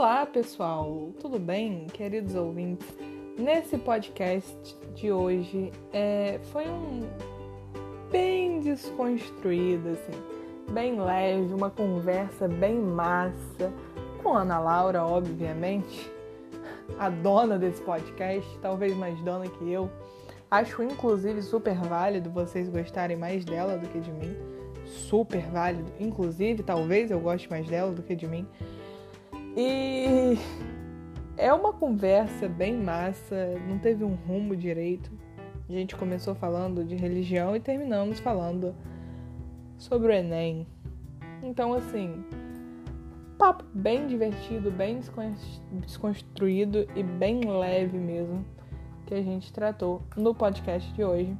[0.00, 2.88] Olá, pessoal, tudo bem, queridos ouvintes?
[3.38, 7.02] Nesse podcast de hoje é, foi um
[8.10, 10.18] bem desconstruído, assim,
[10.72, 13.70] bem leve, uma conversa bem massa
[14.22, 16.10] com Ana Laura, obviamente,
[16.98, 19.90] a dona desse podcast, talvez mais dona que eu.
[20.50, 24.34] Acho inclusive super válido vocês gostarem mais dela do que de mim.
[24.86, 28.48] Super válido, inclusive, talvez eu goste mais dela do que de mim.
[29.56, 30.38] E
[31.36, 35.10] é uma conversa bem massa, não teve um rumo direito.
[35.68, 38.74] A gente começou falando de religião e terminamos falando
[39.78, 40.66] sobre o Enem.
[41.42, 42.24] Então, assim,
[43.38, 45.00] papo bem divertido, bem
[45.72, 48.44] desconstruído e bem leve mesmo
[49.06, 51.36] que a gente tratou no podcast de hoje.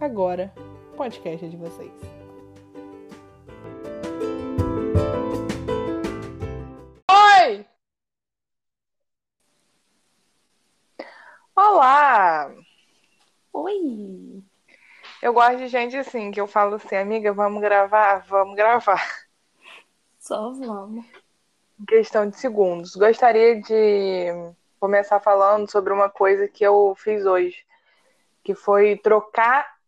[0.00, 0.52] Agora,
[0.96, 2.17] podcast é de vocês.
[11.60, 12.54] Olá!
[13.52, 14.44] Oi!
[15.20, 18.24] Eu gosto de gente assim, que eu falo assim, amiga, vamos gravar?
[18.28, 19.26] Vamos gravar.
[20.20, 21.04] Só vamos.
[21.80, 22.94] Em questão de segundos.
[22.94, 24.26] Gostaria de
[24.78, 27.66] começar falando sobre uma coisa que eu fiz hoje,
[28.44, 29.78] que foi trocar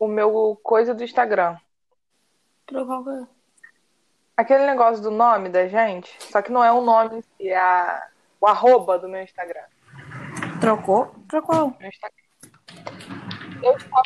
[0.00, 1.56] o meu coisa do Instagram.
[2.66, 3.26] Trocar o quê?
[4.36, 8.08] Aquele negócio do nome da gente, só que não é o nome, é a,
[8.40, 9.71] o arroba do meu Instagram.
[10.62, 11.12] Trocou?
[11.28, 11.76] Trocou.
[13.60, 14.02] Eu estava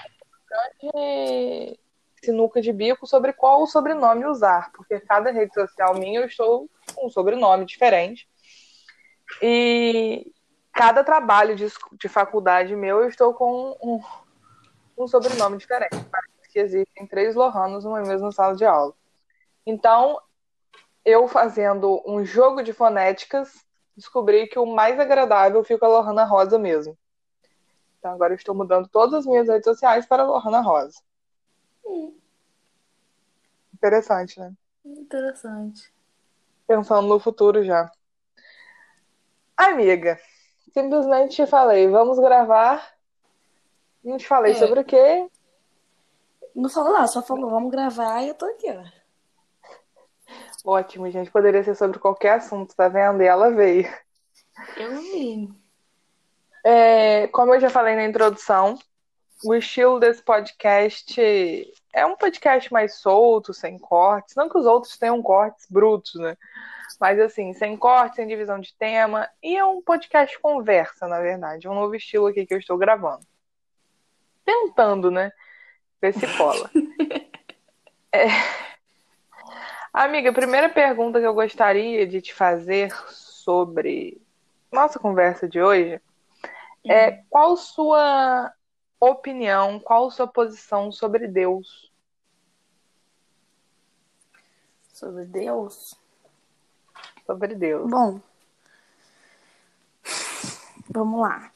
[0.80, 1.78] com grande
[2.24, 7.08] sinuca de bico sobre qual sobrenome usar, porque cada rede social minha eu estou com
[7.08, 8.26] um sobrenome diferente.
[9.42, 10.32] E
[10.72, 11.66] cada trabalho de,
[12.00, 14.00] de faculdade meu eu estou com um,
[14.96, 16.02] um sobrenome diferente.
[16.10, 18.94] Parece que existem três Lohanos numa mesma sala de aula.
[19.66, 20.18] Então,
[21.04, 23.65] eu fazendo um jogo de fonéticas,
[23.96, 26.96] descobri que o mais agradável fica a Lohana Rosa mesmo.
[27.98, 31.00] Então agora eu estou mudando todas as minhas redes sociais para a Lohana Rosa.
[31.84, 32.16] Hum.
[33.74, 34.52] Interessante, né?
[34.84, 35.92] Interessante.
[36.66, 37.90] Pensando no futuro já.
[39.56, 40.18] Amiga,
[40.72, 42.94] simplesmente te falei, vamos gravar.
[44.04, 44.56] Não te falei é.
[44.56, 45.28] sobre o quê?
[46.54, 49.05] Não falou lá, só falou, vamos gravar e eu tô aqui, ó.
[50.66, 51.30] Ótimo, gente.
[51.30, 53.22] Poderia ser sobre qualquer assunto, tá vendo?
[53.22, 53.88] E ela veio.
[54.76, 55.48] Eu vi.
[56.64, 58.76] É, como eu já falei na introdução,
[59.44, 64.34] o estilo desse podcast é um podcast mais solto, sem cortes.
[64.34, 66.36] Não que os outros tenham cortes brutos, né?
[66.98, 69.30] Mas assim, sem cortes, sem divisão de tema.
[69.40, 71.68] E é um podcast conversa, na verdade.
[71.68, 73.24] É um novo estilo aqui que eu estou gravando.
[74.44, 75.30] Tentando, né?
[76.02, 76.68] Ver se cola.
[78.10, 78.65] é.
[79.96, 84.20] Amiga, a primeira pergunta que eu gostaria de te fazer sobre
[84.70, 85.98] nossa conversa de hoje
[86.84, 87.24] é hum.
[87.30, 88.52] qual sua
[89.00, 91.90] opinião, qual sua posição sobre Deus?
[94.92, 95.98] Sobre Deus?
[97.24, 97.90] Sobre Deus.
[97.90, 98.20] Bom,
[100.90, 101.50] vamos lá.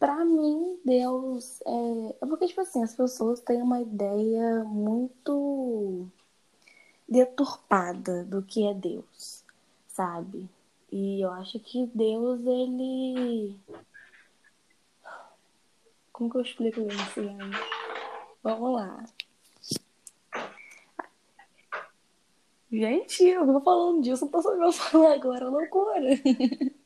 [0.00, 2.16] Para mim, Deus é...
[2.22, 6.10] é porque, tipo assim, as pessoas têm uma ideia muito
[7.08, 9.44] deturpada do que é Deus,
[9.86, 10.48] sabe?
[10.92, 13.58] E eu acho que Deus, ele.
[16.12, 17.56] Como que eu explico isso, gente?
[18.42, 19.04] Vamos lá.
[22.70, 26.00] Gente, eu tô falando disso, não tô sabendo falar agora, é loucura.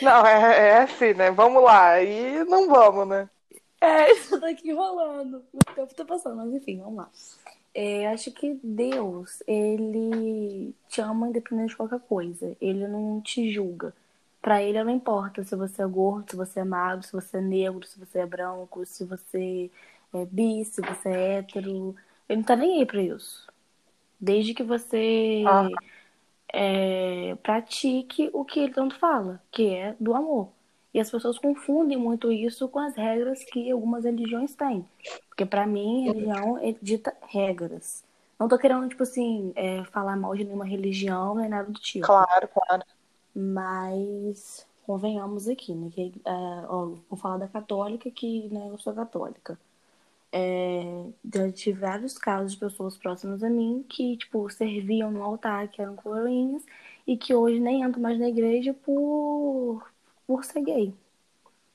[0.00, 1.30] Não, é, é assim, né?
[1.30, 3.28] Vamos lá, e não vamos, né?
[3.80, 5.44] É, isso tá aqui rolando.
[5.52, 7.10] O tempo tá passando, mas enfim, vamos lá.
[7.74, 12.56] É, acho que Deus, ele te ama independente de qualquer coisa.
[12.60, 13.94] Ele não te julga.
[14.42, 17.40] Para ele não importa se você é gordo, se você é magro, se você é
[17.40, 19.70] negro, se você é branco, se você
[20.12, 21.94] é bi, se você é hétero.
[22.28, 23.46] Ele não tá nem aí pra isso.
[24.20, 25.68] Desde que você ah.
[26.52, 30.48] é, pratique o que ele tanto fala, que é do amor.
[30.94, 34.86] E as pessoas confundem muito isso com as regras que algumas religiões têm.
[35.28, 38.04] Porque para mim, religião é dita regras.
[38.38, 42.04] Não tô querendo, tipo assim, é, falar mal de nenhuma religião, nem nada do tipo.
[42.04, 42.82] Claro, claro.
[43.34, 45.90] Mas convenhamos aqui, né?
[45.90, 46.30] Que, é,
[46.68, 49.58] ó, vou falar da católica, que né, eu sou católica.
[50.30, 55.68] É, já tive vários casos de pessoas próximas a mim que, tipo, serviam no altar,
[55.68, 56.64] que eram coroinhas,
[57.06, 59.84] e que hoje nem entram mais na igreja por
[60.32, 60.94] por ser gay.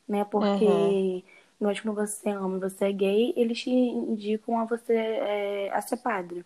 [0.08, 0.26] Né?
[0.26, 1.24] Porque uhum.
[1.60, 5.98] nós, quando você ama você é gay, eles te indicam a você é, a ser
[5.98, 6.44] padre.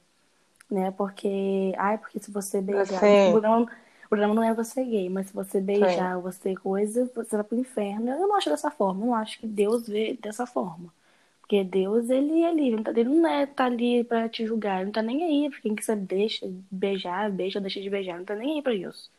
[0.69, 0.92] né?
[0.92, 3.62] Porque, ai, porque se você beijar, o problema,
[4.06, 6.22] o problema, não é você gay, mas se você beijar, Sim.
[6.22, 8.10] você coisa, você vai pro inferno.
[8.12, 10.94] Eu não acho dessa forma, eu não acho que Deus vê dessa forma.
[11.42, 14.92] Porque Deus, ele é livre, ele não é tá ali pra te julgar, ele não
[14.94, 18.56] tá nem aí pra quem quiser deixa beijar, beija, deixa de beijar, não tá nem
[18.56, 19.10] aí pra isso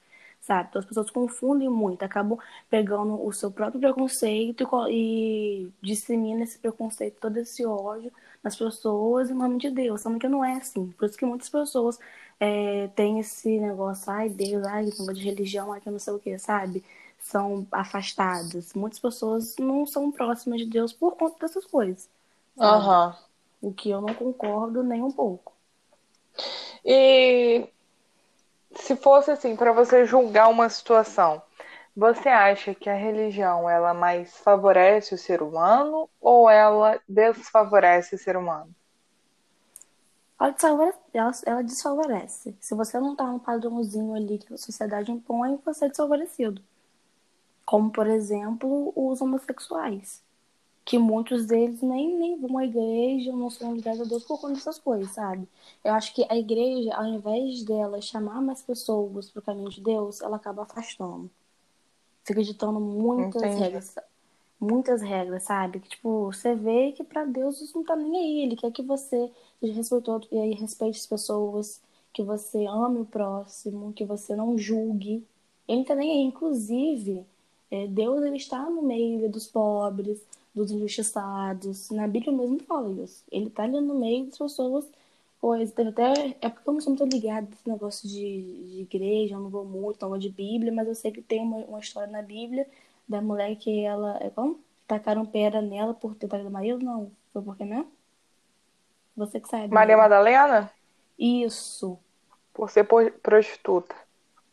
[0.43, 0.69] sabe?
[0.69, 6.59] Então as pessoas confundem muito, acabam pegando o seu próprio preconceito e, e disseminam esse
[6.59, 8.13] preconceito, todo esse ódio
[8.43, 10.91] nas pessoas em nome de Deus, sendo que não é assim.
[10.91, 11.99] Por isso que muitas pessoas
[12.41, 16.19] é, têm esse negócio, ai Deus, ai, negócio de religião, ai, que não sei o
[16.19, 16.85] que, sabe?
[17.21, 18.75] São afastadas.
[18.75, 22.11] Muitas pessoas não são próximas de Deus por conta dessas coisas.
[22.57, 23.15] Uhum.
[23.63, 25.53] O que eu não concordo nem um pouco.
[26.85, 27.69] E
[28.75, 31.43] se fosse assim para você julgar uma situação,
[31.97, 38.19] você acha que a religião ela mais favorece o ser humano ou ela desfavorece o
[38.19, 38.75] ser humano?
[40.41, 40.55] Ela,
[41.13, 42.57] ela, ela desfavorece.
[42.61, 46.63] Se você não tá no padrãozinho ali que a sociedade impõe, você é desfavorecido.
[47.65, 50.23] Como, por exemplo, os homossexuais
[50.85, 54.55] que muitos deles nem, nem vão à igreja, não são ligados a Deus por conta
[54.55, 55.49] dessas coisas, sabe?
[55.85, 59.81] Eu acho que a igreja, ao invés dela chamar mais pessoas para o caminho de
[59.81, 61.31] Deus, ela acaba afastando.
[62.25, 63.61] Fica ditando muitas Entendi.
[63.61, 63.95] regras.
[64.61, 65.81] Muitas regras, sabe?
[65.81, 68.41] Que, tipo, você vê que para Deus isso não tá nem aí.
[68.43, 69.31] Ele quer que você
[69.61, 71.81] seja respeitoso e respeite as pessoas,
[72.13, 75.27] que você ame o próximo, que você não julgue.
[75.67, 76.23] Ele não tá nem aí.
[76.25, 77.25] Inclusive,
[77.73, 80.21] é, Deus ele está no meio dos pobres,
[80.55, 81.91] dos injustiçados.
[81.91, 83.25] Na Bíblia mesmo fala isso.
[83.31, 84.87] Ele tá ali no meio das pessoas.
[85.41, 86.37] Pois, até.
[86.41, 89.65] É porque eu não sou muito ligada nesse negócio de, de igreja, eu não vou
[89.65, 92.67] muito, não vou de Bíblia, mas eu sei que tem uma, uma história na Bíblia
[93.09, 94.19] da mulher que ela.
[94.21, 94.61] É como?
[94.87, 96.85] Tacaram pedra nela por ter traído o marido?
[96.85, 97.11] Não.
[97.33, 97.87] Foi porque, né?
[99.17, 99.73] Você que sabe.
[99.73, 100.03] Maria né?
[100.03, 100.71] Madalena?
[101.19, 101.99] Isso.
[102.53, 102.87] Por ser
[103.23, 103.95] prostituta.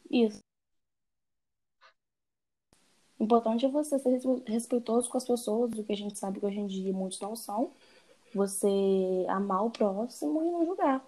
[0.09, 0.39] Isso
[3.19, 6.59] importante é você ser respeitoso com as pessoas, o que a gente sabe que hoje
[6.59, 7.71] em dia muitos não são.
[8.33, 8.67] Você
[9.27, 11.03] amar o próximo e não julgar.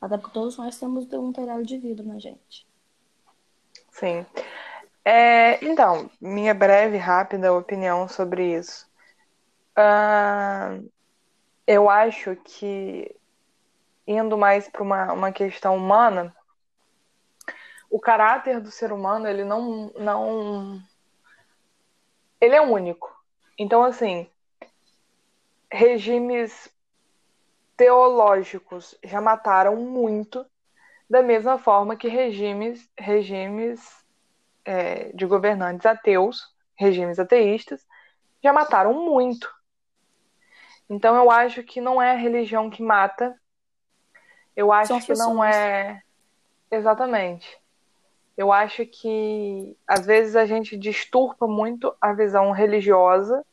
[0.00, 2.66] Até porque todos nós temos um telhado de vida na gente.
[3.90, 4.24] Sim.
[5.04, 8.86] É, então, minha breve, rápida opinião sobre isso.
[9.76, 10.88] Uh,
[11.66, 13.14] eu acho que,
[14.06, 16.34] indo mais para uma, uma questão humana,
[17.90, 20.82] o caráter do ser humano, ele não, não
[22.42, 23.08] ele é único.
[23.56, 24.28] Então, assim,
[25.70, 26.68] regimes
[27.76, 30.44] teológicos já mataram muito,
[31.08, 33.80] da mesma forma que regimes, regimes
[34.64, 37.86] é, de governantes ateus, regimes ateístas,
[38.42, 39.48] já mataram muito.
[40.90, 43.40] Então, eu acho que não é a religião que mata.
[44.56, 46.02] Eu acho que não é.
[46.68, 47.61] Exatamente.
[48.36, 53.44] Eu acho que às vezes a gente disturpa muito a visão religiosa,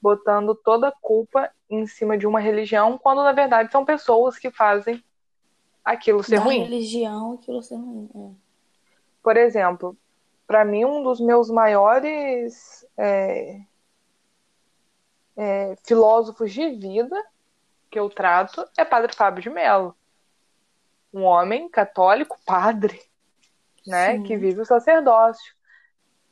[0.00, 4.50] botando toda a culpa em cima de uma religião, quando na verdade são pessoas que
[4.50, 5.02] fazem
[5.84, 6.62] aquilo ser da ruim.
[6.62, 8.08] religião, aquilo ser ruim.
[8.14, 8.30] É.
[9.22, 9.96] Por exemplo,
[10.46, 13.60] para mim um dos meus maiores é,
[15.36, 17.24] é, filósofos de vida
[17.90, 19.94] que eu trato é Padre Fábio de Mello.
[21.12, 23.00] Um homem católico, padre,
[23.86, 24.22] né, Sim.
[24.22, 25.54] que vive o sacerdócio.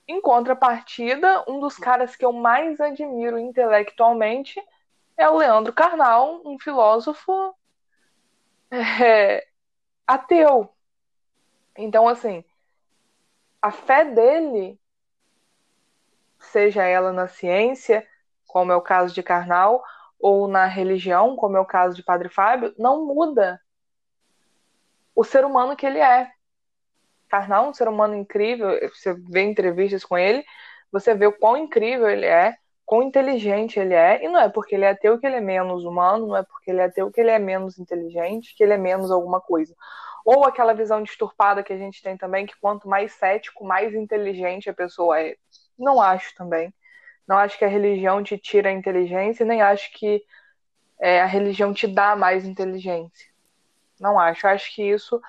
[0.06, 4.60] Em contrapartida, um dos caras que eu mais admiro intelectualmente
[5.16, 7.54] é o Leandro Carnal, um filósofo
[8.70, 9.46] é,
[10.06, 10.68] ateu.
[11.76, 12.44] Então, assim,
[13.62, 14.78] a fé dele,
[16.38, 18.06] seja ela na ciência,
[18.46, 19.82] como é o caso de Carnal,
[20.18, 23.60] ou na religião, como é o caso de Padre Fábio, não muda
[25.14, 26.33] o ser humano que ele é.
[27.42, 30.44] É um ser humano incrível, você vê entrevistas com ele,
[30.92, 34.74] você vê o quão incrível ele é, quão inteligente ele é, e não é porque
[34.74, 37.20] ele é ateu que ele é menos humano, não é porque ele é ateu que
[37.20, 39.74] ele é menos inteligente, que ele é menos alguma coisa.
[40.24, 44.70] Ou aquela visão disturpada que a gente tem também, que quanto mais cético, mais inteligente
[44.70, 45.36] a pessoa é.
[45.78, 46.72] Não acho também.
[47.26, 50.22] Não acho que a religião te tira a inteligência, nem acho que
[51.00, 53.28] é, a religião te dá mais inteligência.
[54.00, 54.46] Não acho.
[54.46, 55.20] Acho que isso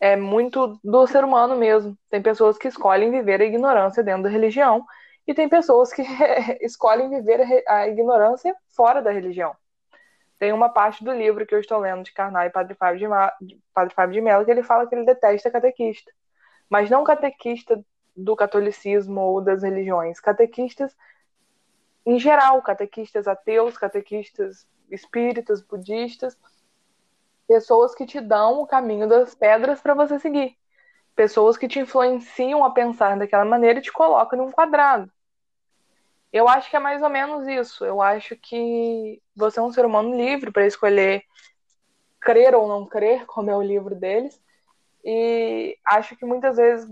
[0.00, 1.96] é muito do ser humano mesmo.
[2.10, 4.84] Tem pessoas que escolhem viver a ignorância dentro da religião
[5.26, 6.02] e tem pessoas que
[6.62, 9.54] escolhem viver a ignorância fora da religião.
[10.38, 13.08] Tem uma parte do livro que eu estou lendo de Karnal e Padre Fábio de,
[13.08, 13.32] Ma...
[13.74, 16.12] Padre Fábio de Mello que ele fala que ele detesta catequista.
[16.70, 17.84] Mas não catequista
[18.16, 20.20] do catolicismo ou das religiões.
[20.20, 20.96] Catequistas
[22.06, 26.38] em geral, catequistas ateus, catequistas espíritas, budistas
[27.48, 30.56] pessoas que te dão o caminho das pedras para você seguir.
[31.16, 35.10] Pessoas que te influenciam a pensar daquela maneira e te colocam num quadrado.
[36.30, 37.84] Eu acho que é mais ou menos isso.
[37.84, 41.24] Eu acho que você é um ser humano livre para escolher
[42.20, 44.40] crer ou não crer, como é o livro deles.
[45.02, 46.88] E acho que muitas vezes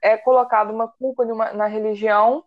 [0.00, 2.44] é colocado uma culpa na religião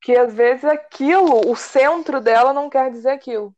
[0.00, 3.54] que às vezes aquilo, o centro dela não quer dizer aquilo.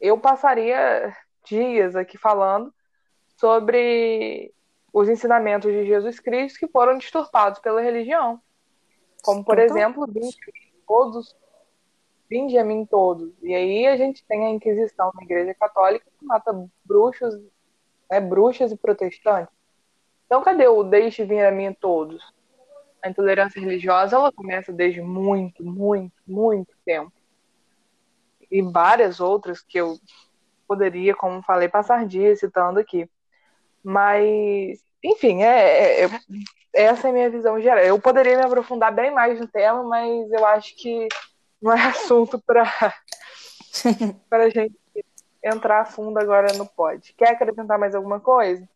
[0.00, 2.72] Eu passaria dias aqui falando
[3.36, 4.52] sobre
[4.92, 8.40] os ensinamentos de Jesus Cristo que foram disturbados pela religião.
[9.22, 11.36] Como, por então, exemplo, vinde a mim todos,
[12.28, 13.32] vinde a mim todos.
[13.42, 16.52] E aí a gente tem a Inquisição na Igreja Católica que mata
[16.84, 17.34] bruxos,
[18.10, 19.52] né, bruxas e protestantes.
[20.26, 22.22] Então, cadê o deixe vir a mim todos?
[23.02, 27.12] A intolerância religiosa ela começa desde muito, muito, muito tempo.
[28.50, 29.98] E várias outras que eu
[30.70, 33.10] poderia, como falei, passar dias citando aqui.
[33.82, 36.10] Mas, enfim, é, é, é,
[36.72, 37.82] essa é a minha visão geral.
[37.82, 41.08] Eu poderia me aprofundar bem mais no tema, mas eu acho que
[41.60, 42.94] não é assunto para
[44.30, 44.78] a gente
[45.42, 47.12] entrar a fundo agora no pod.
[47.14, 48.68] Quer acrescentar mais alguma coisa?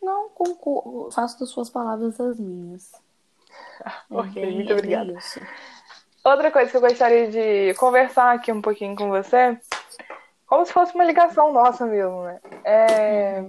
[0.00, 1.10] Não, concordo.
[1.10, 2.92] Faço das suas palavras as minhas.
[4.08, 5.16] ok, é muito é obrigada.
[6.22, 9.58] Outra coisa que eu gostaria de conversar aqui um pouquinho com você
[10.50, 12.40] como se fosse uma ligação nossa mesmo, né?
[12.64, 13.44] É,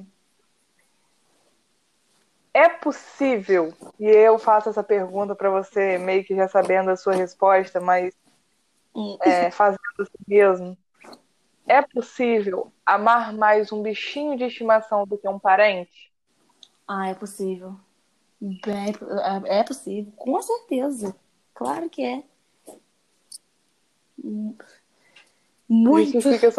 [2.53, 7.13] é possível, e eu faço essa pergunta para você, meio que já sabendo a sua
[7.13, 8.13] resposta, mas
[8.93, 9.17] hum.
[9.20, 10.77] é, fazendo assim mesmo.
[11.67, 16.12] É possível amar mais um bichinho de estimação do que um parente?
[16.88, 17.79] Ah, é possível.
[18.39, 18.93] Bem,
[19.48, 21.15] é, é possível, com certeza.
[21.55, 22.24] Claro que é.
[25.67, 26.22] Muito.
[26.22, 26.51] Justifica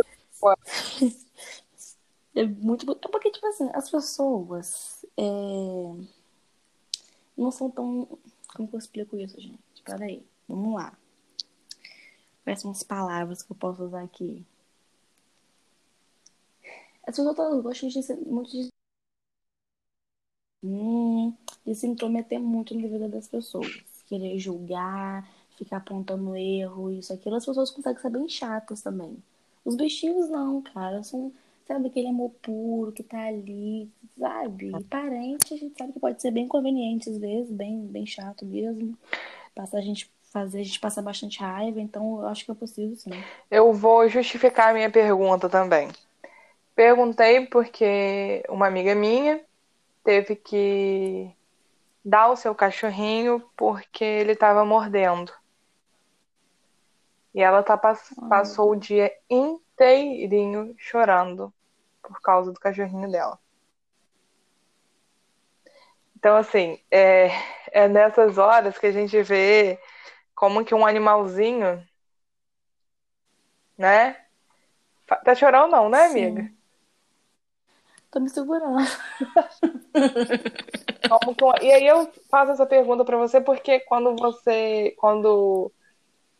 [2.34, 2.90] é muito.
[2.90, 5.22] É porque, tipo assim, as pessoas é...
[7.36, 8.18] não são tão.
[8.54, 9.58] Como que eu explico isso, gente?
[9.84, 10.96] Peraí, vamos lá.
[12.44, 14.44] Quais são as palavras que eu posso usar aqui?
[17.06, 18.68] As pessoas gostam de ser muito de...
[20.64, 23.66] Hum, de se intrometer muito na vida das pessoas.
[24.06, 27.36] Querer julgar, ficar apontando erro, isso, aquilo.
[27.36, 29.22] As pessoas conseguem ser bem chatas também.
[29.64, 31.02] Os bichinhos não, cara.
[31.02, 31.32] São,
[31.66, 33.88] sabe, aquele amor puro que tá ali,
[34.18, 34.72] sabe?
[34.84, 38.96] Parente, a gente sabe que pode ser bem conveniente às vezes, bem, bem chato mesmo.
[39.54, 42.96] Passa a gente fazer, a gente passa bastante raiva, então eu acho que é possível
[42.96, 43.10] sim.
[43.50, 45.88] Eu vou justificar a minha pergunta também.
[46.74, 49.40] Perguntei porque uma amiga minha
[50.02, 51.30] teve que
[52.04, 55.32] dar o seu cachorrinho porque ele estava mordendo.
[57.34, 61.52] E ela tá, passou o dia inteirinho chorando
[62.02, 63.38] por causa do cachorrinho dela.
[66.16, 67.30] Então, assim, é,
[67.72, 69.78] é nessas horas que a gente vê
[70.34, 71.84] como que um animalzinho,
[73.76, 74.16] né?
[75.24, 76.42] Tá chorando não, né, amiga?
[76.42, 76.56] Sim.
[78.10, 78.76] Tô me segurando.
[81.62, 85.72] e aí eu faço essa pergunta para você porque quando você, quando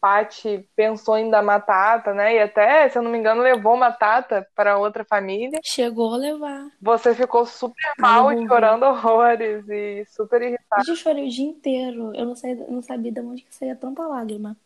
[0.03, 2.35] Paty pensou em dar Matata, né?
[2.35, 5.61] E até, se eu não me engano, levou Matata para outra família.
[5.63, 6.67] Chegou a levar.
[6.81, 10.83] Você ficou super mal, chorando horrores e super irritada.
[10.89, 12.13] Eu chorei o dia inteiro.
[12.17, 14.57] Eu não, saí, não sabia de onde que saía tanta lágrima.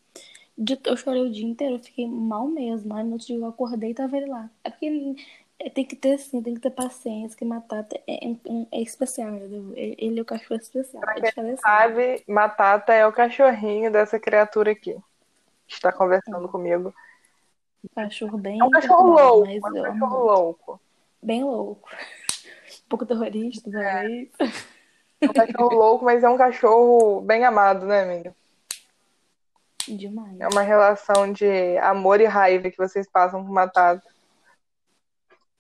[0.87, 2.95] Eu chorei o dia inteiro, eu fiquei mal mesmo.
[2.95, 4.49] Aí no outro dia eu acordei e tava ele lá.
[4.65, 5.17] É porque
[5.75, 8.37] tem que ter, assim, tem que ter paciência, que Matata é, é,
[8.73, 9.75] é especial, entendeu?
[9.77, 11.03] Ele é o cachorro especial.
[11.03, 14.97] Pra é quem sabe, Matata é o cachorrinho dessa criatura aqui
[15.69, 16.95] está conversando comigo.
[17.95, 18.61] Cachorro bem.
[18.61, 19.49] É um cachorro louco.
[19.49, 20.81] É um cachorro louco.
[21.23, 21.89] Bem louco.
[21.89, 24.29] Um pouco terrorista, talvez.
[24.41, 24.45] É.
[25.21, 28.35] é um cachorro louco, mas é um cachorro bem amado, né, amiga?
[29.89, 30.41] Demais.
[30.41, 34.03] É uma relação de amor e raiva que vocês passam com Matata.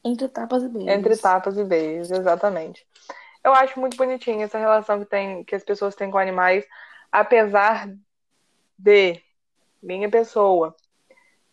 [0.04, 0.88] Entre tapas e beijos.
[0.88, 2.86] Entre tapas e beijos, exatamente.
[3.42, 6.64] Eu acho muito bonitinha essa relação que, tem, que as pessoas têm com animais,
[7.12, 7.88] apesar
[8.76, 9.22] de
[9.82, 10.74] minha pessoa.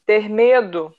[0.05, 0.93] Ter medo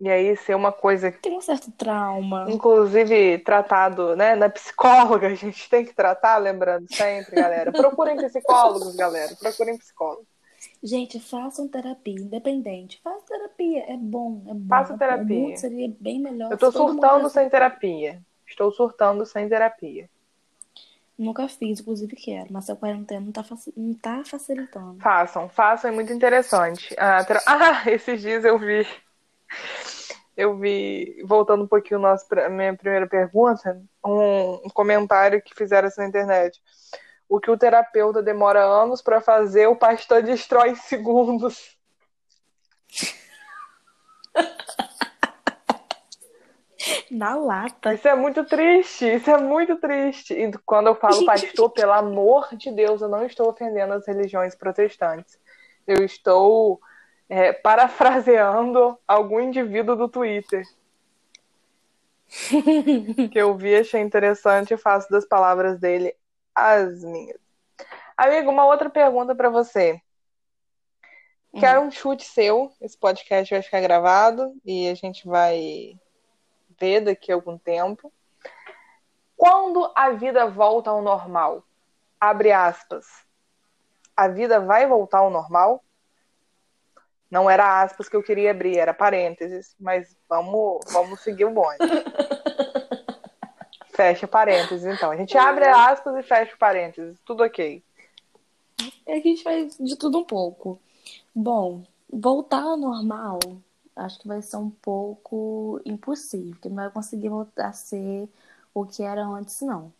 [0.00, 2.46] e aí ser uma coisa tem um certo trauma.
[2.48, 7.70] Inclusive tratado, né, na psicóloga, a gente tem que tratar, lembrando sempre, galera.
[7.70, 9.36] Procurem psicólogos, galera.
[9.38, 10.26] Procurem psicólogos.
[10.82, 13.00] Gente, façam terapia, independente.
[13.02, 14.68] Faça terapia, é bom, é bom.
[14.68, 15.54] Faça terapia.
[15.54, 16.50] O seria bem melhor.
[16.50, 18.22] Eu tô surtando sem terapia.
[18.46, 20.08] Estou surtando sem terapia.
[21.20, 23.44] Nunca fiz, inclusive quero, mas a quarentena não tá,
[23.76, 24.98] não tá facilitando.
[25.02, 26.96] Façam, façam, é muito interessante.
[26.98, 27.38] Ah, ter...
[27.46, 28.86] ah, esses dias eu vi.
[30.34, 36.00] eu vi, voltando um pouquinho à minha primeira pergunta, um, um comentário que fizeram assim
[36.00, 36.58] na internet.
[37.28, 41.76] O que o terapeuta demora anos para fazer, o pastor destrói em segundos.
[47.10, 47.94] Na lata.
[47.94, 50.34] Isso é muito triste, isso é muito triste.
[50.34, 54.54] E quando eu falo pastor, pelo amor de Deus, eu não estou ofendendo as religiões
[54.54, 55.38] protestantes.
[55.86, 56.80] Eu estou
[57.28, 60.64] é, parafraseando algum indivíduo do Twitter.
[63.30, 66.14] que eu vi, achei interessante e faço das palavras dele
[66.54, 67.38] as minhas.
[68.16, 70.00] Amigo, uma outra pergunta para você.
[71.58, 72.70] Quero um chute seu.
[72.80, 75.98] Esse podcast vai ficar gravado e a gente vai
[76.80, 78.10] ver daqui a algum tempo.
[79.36, 81.62] Quando a vida volta ao normal,
[82.18, 83.06] abre aspas,
[84.16, 85.84] a vida vai voltar ao normal?
[87.30, 91.78] Não era aspas que eu queria abrir, era parênteses, mas vamos, vamos seguir o bonde.
[93.94, 95.10] fecha parênteses, então.
[95.10, 97.82] A gente abre aspas e fecha parênteses, tudo ok.
[99.06, 100.80] É a gente faz de tudo um pouco.
[101.34, 103.38] Bom, voltar ao normal
[104.00, 108.28] acho que vai ser um pouco impossível, que não vai conseguir voltar a ser
[108.74, 109.92] o que era antes, não.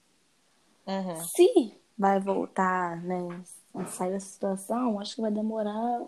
[0.86, 1.24] Uhum.
[1.24, 3.42] Se vai voltar, né,
[3.74, 6.02] a sair dessa situação, acho que vai demorar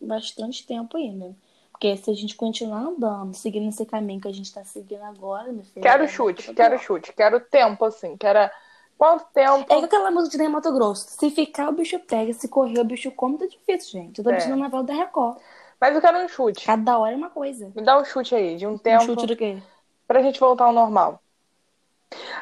[0.00, 1.34] bastante tempo ainda.
[1.70, 5.50] Porque se a gente continuar andando, seguindo esse caminho que a gente está seguindo agora,
[5.50, 5.82] meu filho.
[5.82, 8.18] Quero chute, quero chute, quero tempo, assim.
[8.18, 8.50] Quero.
[8.98, 9.64] Quanto tempo?
[9.72, 11.08] É aquela música de Ney Mato Grosso.
[11.08, 12.34] Se ficar, o bicho pega.
[12.34, 13.38] Se correr, o bicho come.
[13.38, 14.18] Tá difícil, gente.
[14.18, 14.46] Eu tô é.
[14.46, 15.38] na novela da Record.
[15.80, 16.66] Mas eu quero um chute.
[16.66, 17.72] Cada hora é uma coisa.
[17.74, 19.04] Me dá um chute aí, de um tempo.
[19.04, 19.62] Um chute do quê?
[20.06, 21.22] Pra gente voltar ao normal.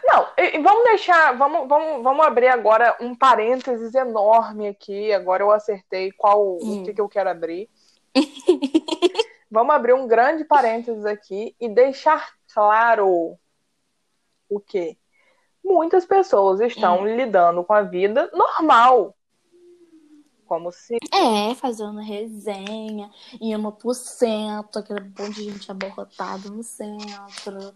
[0.03, 0.27] Não,
[0.63, 5.13] vamos deixar, vamos, vamos, vamos abrir agora um parênteses enorme aqui.
[5.13, 6.81] Agora eu acertei qual hum.
[6.81, 7.69] o que, que eu quero abrir.
[9.51, 13.39] vamos abrir um grande parênteses aqui e deixar claro
[14.49, 14.97] o quê?
[15.63, 17.17] Muitas pessoas estão hum.
[17.17, 19.15] lidando com a vida normal.
[20.49, 20.97] Como se.
[21.13, 27.75] É, fazendo resenha, indo pro centro, aquele monte de gente aborrotada no centro.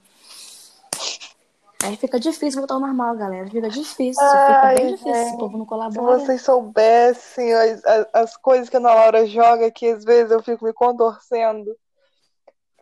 [1.85, 3.47] Aí fica difícil voltar ao normal, galera.
[3.51, 5.35] Fica difícil, Ai, fica bem difícil.
[5.35, 6.19] O povo não colabora.
[6.19, 10.31] Se vocês soubessem as, as, as, coisas que a Ana Laura joga aqui, às vezes
[10.31, 11.77] eu fico me contorcendo.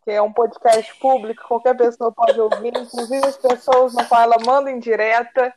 [0.05, 4.37] Que é um podcast público, qualquer pessoa pode ouvir, inclusive as pessoas na qual ela
[4.47, 5.53] manda em direta.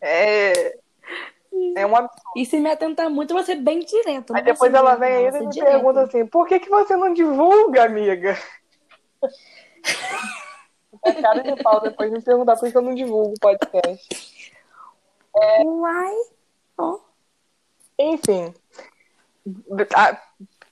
[0.00, 0.76] É,
[1.76, 2.22] é um absurdo.
[2.36, 4.34] E se me atentar muito, ser bem direto.
[4.34, 5.70] Aí depois ela vem aí e me direto.
[5.70, 8.36] pergunta assim: por que, que você não divulga, amiga?
[11.04, 14.54] É cara de pau depois me perguntar por que eu não divulgo o podcast.
[15.36, 15.62] É...
[15.62, 16.14] Uai!
[16.78, 16.98] Oh.
[17.98, 18.54] Enfim.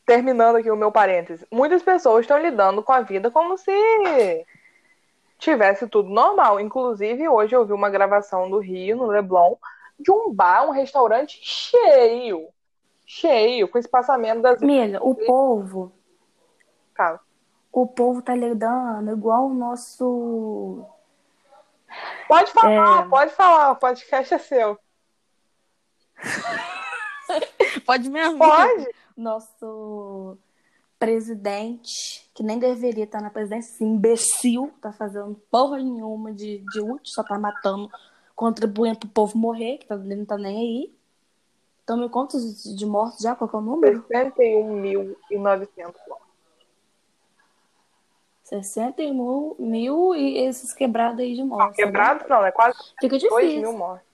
[0.06, 1.46] Terminando aqui o meu parênteses.
[1.50, 4.46] Muitas pessoas estão lidando com a vida como se
[5.38, 6.58] tivesse tudo normal.
[6.58, 9.56] Inclusive, hoje eu vi uma gravação do Rio, no Leblon,
[10.02, 12.48] de um bar, um restaurante cheio.
[13.06, 14.62] Cheio, com espaçamento das.
[14.62, 15.92] Amiga, o povo.
[16.96, 17.20] Fala
[17.72, 20.84] o povo tá lidando igual o nosso.
[22.28, 23.08] Pode falar, é...
[23.08, 24.78] pode falar, o podcast é seu.
[27.86, 28.38] pode mesmo?
[28.38, 28.88] Pode.
[29.16, 30.36] Nosso
[30.98, 36.80] presidente, que nem deveria estar na presidência, esse imbecil, tá fazendo porra nenhuma de, de
[36.80, 37.90] útil, só tá matando,
[38.34, 40.94] contribuindo pro povo morrer, que tá, ele não tá nem aí.
[41.84, 43.34] Então, me conta de mortos já?
[43.34, 44.04] Qual é o número?
[44.04, 46.22] 61.900 mortos.
[48.44, 51.76] 61 mil e esses quebrados aí de morte.
[51.76, 52.28] Quebrados né?
[52.28, 53.30] não, é quase Fica difícil.
[53.30, 54.11] 2 mil mortes.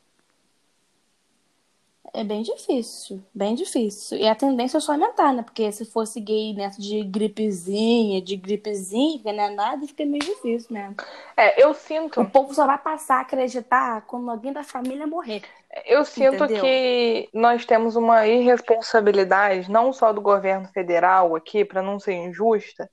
[2.18, 4.18] É bem difícil, bem difícil.
[4.18, 5.44] E a tendência é só aumentar, né?
[5.44, 10.24] Porque se for seguir nessa de gripezinha, de gripezinha, que não é nada, fica meio
[10.24, 10.96] difícil mesmo.
[11.36, 12.20] É, eu sinto.
[12.20, 15.42] O povo só vai passar a acreditar quando alguém da família morrer.
[15.86, 16.60] Eu sinto Entendeu?
[16.60, 22.90] que nós temos uma irresponsabilidade, não só do governo federal aqui, para não ser injusta,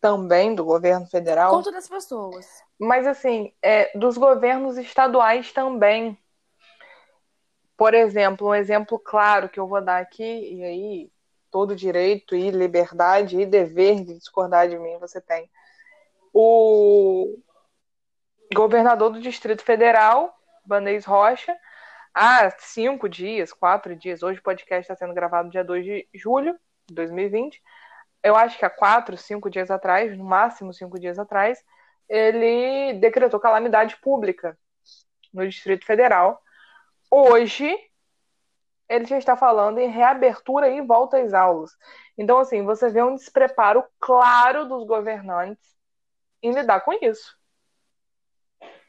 [0.00, 1.50] também do governo federal.
[1.50, 2.46] Com todas as pessoas.
[2.78, 6.16] Mas, assim, é, dos governos estaduais também.
[7.76, 11.12] Por exemplo, um exemplo claro que eu vou dar aqui, e aí
[11.50, 15.50] todo direito e liberdade e dever de discordar de mim você tem.
[16.32, 17.38] O
[18.54, 20.34] governador do Distrito Federal,
[20.64, 21.56] Banês Rocha,
[22.14, 26.58] há cinco dias, quatro dias, hoje o podcast está sendo gravado dia 2 de julho
[26.86, 27.62] de 2020,
[28.22, 31.62] eu acho que há quatro, cinco dias atrás, no máximo cinco dias atrás,
[32.08, 34.58] ele decretou calamidade pública
[35.32, 36.42] no Distrito Federal.
[37.10, 37.76] Hoje,
[38.88, 41.76] ele já está falando em reabertura e volta às aulas.
[42.16, 45.76] Então, assim, você vê um despreparo claro dos governantes
[46.42, 47.36] em lidar com isso.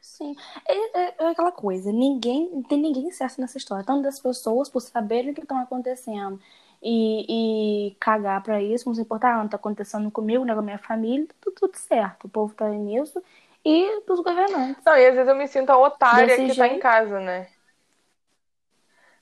[0.01, 3.83] Sim, é, é, é aquela coisa, ninguém, não tem ninguém certo nessa história.
[3.83, 6.39] Tanto das pessoas, por saberem o que estão acontecendo
[6.81, 10.59] e, e cagar pra isso, não se importar, ah, não tá acontecendo comigo, né, com
[10.59, 12.25] a minha família, tudo, tudo certo.
[12.25, 13.21] O povo tá nisso.
[13.65, 14.81] E dos governantes.
[14.85, 16.57] Não, e às vezes eu me sinto a otária Desse que jeito...
[16.57, 17.49] tá em casa, né?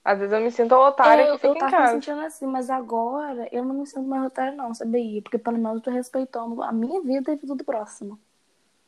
[0.05, 2.45] Às vezes eu me sinto otária é, que fica eu, eu tava me sentindo assim,
[2.47, 5.21] mas agora eu não me sinto mais otária não, sabia?
[5.21, 8.19] Porque pelo menos eu tô respeitando a minha vida e a vida do próximo.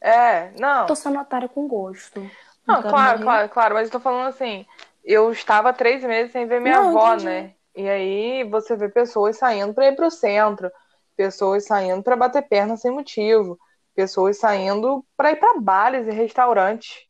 [0.02, 0.88] É, não.
[0.88, 2.22] Tô sendo otária com gosto.
[2.66, 4.66] Não, não claro, claro, claro, mas eu tô falando assim,
[5.04, 7.54] eu estava três meses sem ver minha não, avó, né?
[7.76, 10.70] E aí você vê pessoas saindo pra ir pro centro,
[11.16, 13.58] pessoas saindo pra bater perna sem motivo,
[13.96, 17.07] pessoas saindo pra ir pra bares e restaurantes.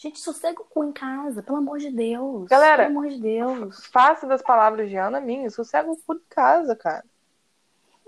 [0.00, 2.48] Gente, sossega o cu em casa, pelo amor de Deus.
[2.48, 3.84] Galera, pelo amor de Deus.
[3.88, 7.04] Faça das palavras de Ana minha, sossega o cu em casa, cara.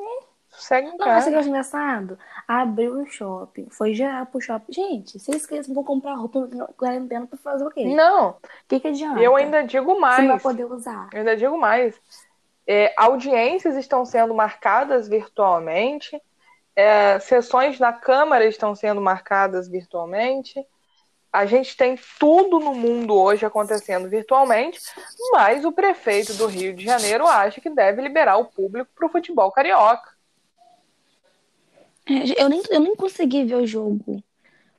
[0.01, 0.25] É.
[0.49, 1.29] Sossega em Não, casa.
[1.29, 2.19] Não, mas engraçado?
[2.49, 4.73] Abriu o shopping, foi gerar pro shopping.
[4.73, 7.85] Gente, vocês esquecem, vou comprar roupa na quarentena pra fazer o quê?
[7.85, 8.31] Não.
[8.31, 9.21] O que, que adianta?
[9.21, 10.23] Eu ainda digo mais.
[10.23, 11.11] Você vai poder usar.
[11.13, 12.01] Eu ainda digo mais.
[12.67, 16.19] É, audiências estão sendo marcadas virtualmente.
[16.75, 20.67] É, sessões na Câmara estão sendo marcadas virtualmente
[21.33, 24.79] a gente tem tudo no mundo hoje acontecendo virtualmente,
[25.33, 29.11] mas o prefeito do Rio de Janeiro acha que deve liberar o público para o
[29.11, 30.11] futebol carioca.
[32.07, 34.23] É, eu nem, eu nem consegui ver o jogo.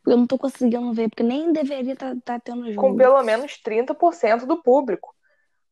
[0.05, 2.87] Eu não estou conseguindo ver, porque nem deveria estar tá, tá tendo jogo.
[2.87, 5.15] Com pelo menos 30% do público.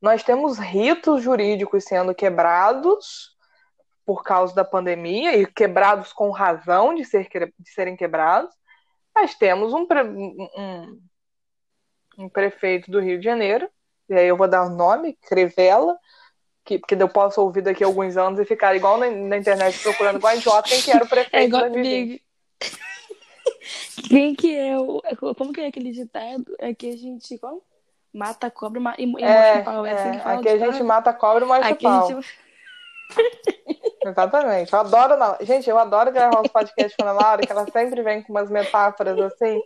[0.02, 3.38] Nós temos ritos jurídicos sendo quebrados
[4.04, 8.54] por causa da pandemia, e quebrados com razão de, ser, de serem quebrados
[9.14, 9.86] mas temos um,
[10.58, 11.02] um,
[12.18, 13.70] um prefeito do Rio de Janeiro,
[14.10, 15.98] e aí eu vou dar o nome, Crivella,
[16.64, 19.82] que, porque eu posso ouvir daqui a alguns anos e ficar igual na, na internet
[19.82, 21.72] procurando igual idiota quem que era o prefeito é igual,
[24.08, 25.02] Quem que é o.
[25.36, 26.46] Como que é aquele ditado?
[26.60, 27.38] É que a gente.
[27.38, 27.62] Como?
[28.14, 29.86] Mata a cobra e, e é, mostra o pau.
[29.86, 32.08] É, assim é aqui a gente mata a cobra e mostra o pau.
[32.08, 32.28] Gente...
[34.04, 34.74] Exatamente.
[34.74, 35.18] Eu adoro.
[35.18, 35.38] Não.
[35.42, 38.50] Gente, eu adoro gravar os podcasts com a Laura, que ela sempre vem com umas
[38.50, 39.62] metáforas assim.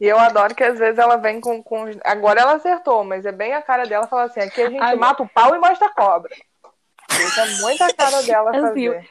[0.00, 1.62] E eu adoro que às vezes ela vem com.
[1.62, 1.84] com...
[2.04, 4.96] Agora ela acertou, mas é bem a cara dela falar assim: aqui a gente Ai,
[4.96, 6.34] mata o pau e mostra a cobra.
[7.10, 9.10] Isso é muito a cara dela assim, fazer.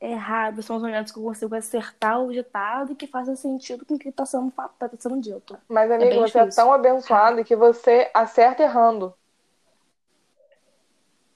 [0.00, 3.94] É raro, são os momentos que eu consigo acertar o ditado que faça sentido com
[3.94, 5.58] o que está sendo, tá sendo dito.
[5.68, 6.62] Mas, amigo, é você difícil.
[6.62, 9.12] é tão abençoado que você acerta errando.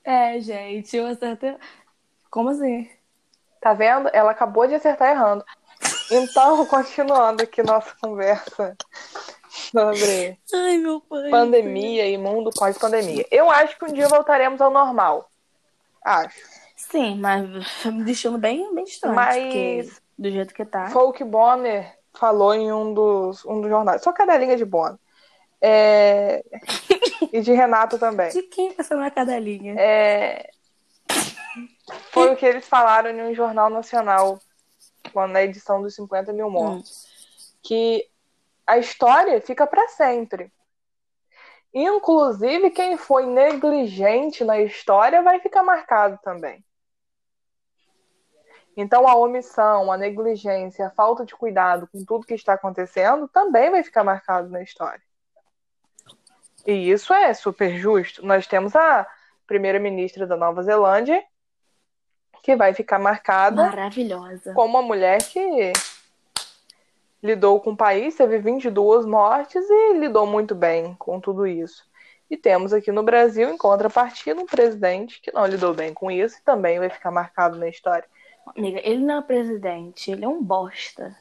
[0.05, 1.57] É, gente, eu acertei.
[2.31, 2.91] Como assim?
[3.61, 4.11] Tá vendo?
[4.13, 5.45] Ela acabou de acertar errando.
[6.11, 8.77] Então, continuando aqui nossa conversa
[9.49, 13.27] sobre Ai, meu pai, pandemia e mundo pós-pandemia.
[13.31, 15.29] Eu acho que um dia voltaremos ao normal.
[16.05, 16.37] Acho.
[16.77, 17.49] Sim, mas
[17.85, 19.15] me deixando bem, bem distante.
[19.15, 20.89] Mas do jeito que tá.
[20.91, 24.03] Folk Bonner falou em um dos, um dos jornais.
[24.03, 24.99] Só cadelinha de Bonner.
[25.61, 26.45] É...
[27.33, 28.31] e de Renato também.
[28.31, 29.75] De quem não é cadelinha?
[29.79, 30.51] É...
[32.11, 34.39] Foi o que eles falaram em um jornal nacional,
[35.15, 37.05] na edição dos 50 mil mortos.
[37.05, 37.59] Hum.
[37.63, 38.09] Que
[38.67, 40.53] a história fica para sempre.
[41.75, 46.65] Inclusive, quem foi negligente na história vai ficar marcado também.
[48.77, 53.71] Então, a omissão, a negligência, a falta de cuidado com tudo que está acontecendo também
[53.71, 55.03] vai ficar marcado na história.
[56.67, 58.25] E isso é super justo.
[58.25, 59.07] Nós temos a
[59.47, 61.23] primeira-ministra da Nova Zelândia,
[62.43, 65.73] que vai ficar marcada maravilhosa como uma mulher que
[67.23, 71.85] lidou com o país, teve 22 mortes e lidou muito bem com tudo isso.
[72.29, 76.39] E temos aqui no Brasil, em contrapartida, um presidente que não lidou bem com isso
[76.39, 78.09] e também vai ficar marcado na história.
[78.57, 81.17] Amiga, ele não é presidente, ele é um bosta.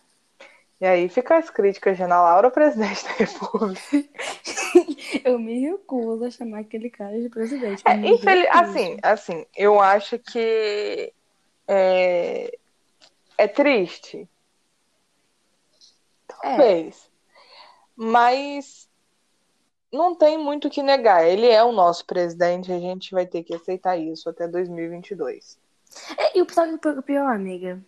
[0.81, 3.79] E aí fica as críticas de Ana Laura, presidente da República.
[5.23, 7.83] eu me recuso a chamar aquele cara de presidente.
[7.85, 8.47] É, infeliz...
[8.49, 11.13] Assim, assim, eu acho que
[11.67, 12.57] é,
[13.37, 14.27] é triste.
[16.27, 17.05] Talvez.
[17.05, 17.11] É.
[17.95, 18.89] Mas
[19.91, 21.27] não tem muito o que negar.
[21.27, 25.59] Ele é o nosso presidente, a gente vai ter que aceitar isso até 2022.
[26.17, 26.47] É, e o
[27.03, 27.79] pior, amiga,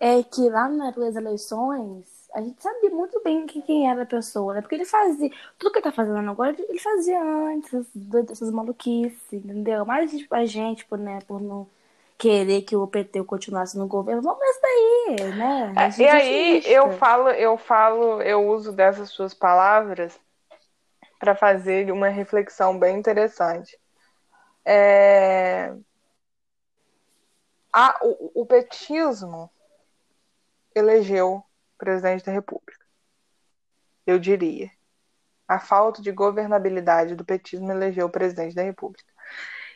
[0.00, 4.60] é que lá nas eleições a gente sabia muito bem quem era a pessoa, né?
[4.60, 5.30] Porque ele fazia.
[5.58, 7.72] Tudo que ele tá fazendo agora, ele fazia antes,
[8.30, 9.84] essas maluquices, entendeu?
[9.84, 11.66] Mas tipo, a gente, por, né, por não
[12.18, 15.74] querer que o PT continuasse no governo, vamos isso daí, né?
[15.76, 20.18] É, e aí eu falo, eu falo, eu uso dessas suas palavras
[21.18, 23.78] para fazer uma reflexão bem interessante.
[24.64, 25.74] É...
[27.72, 29.50] a, o, o petismo
[30.74, 31.44] elegeu
[31.82, 32.86] presidente da República.
[34.06, 34.70] Eu diria.
[35.48, 39.12] A falta de governabilidade do petismo elegeu o presidente da República.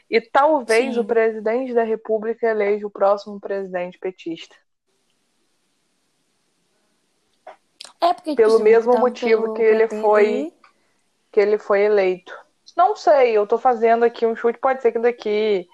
[0.08, 1.00] E talvez Sim.
[1.00, 4.54] o presidente da República eleja o próximo presidente petista.
[8.00, 10.52] É porque tipo, Pelo assim, mesmo motivo que ele PT, foi-
[11.32, 12.32] Que ele foi eleito.
[12.76, 14.60] Não sei, eu tô fazendo aqui um chute.
[14.60, 15.68] Pode ser que daqui.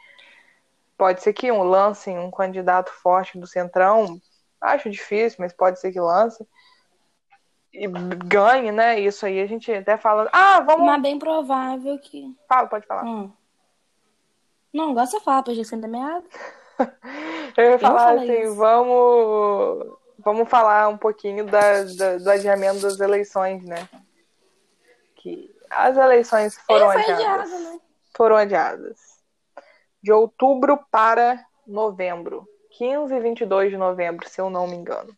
[0.96, 4.18] Pode ser que um lancem um candidato forte do Centrão.
[4.62, 6.46] Acho difícil, mas pode ser que lance.
[7.72, 9.00] E ganhe, né?
[9.00, 10.28] Isso aí a gente até fala.
[10.32, 10.86] Ah, vamos.
[10.86, 12.32] Mas bem provável que.
[12.48, 13.04] Fala, pode falar.
[13.04, 13.32] Hum.
[14.72, 16.24] Não, agora você fala pra gente ser meado.
[17.56, 18.54] Eu ia falar assim, isso.
[18.54, 23.88] vamos, vamos falar um pouquinho da, da- do adiamento das eleições, né?
[25.16, 27.18] Que as eleições foram adiadas.
[27.52, 27.80] adiado, né?
[28.16, 29.00] Foram adiadas.
[30.02, 32.48] De outubro para novembro.
[32.76, 35.16] 15 e 22 de novembro, se eu não me engano.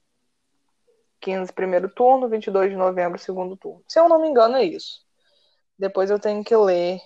[1.21, 3.83] 15 primeiro turno, 22 de novembro segundo turno.
[3.89, 5.05] Se eu não me engano, é isso.
[5.79, 7.01] Depois eu tenho que ler o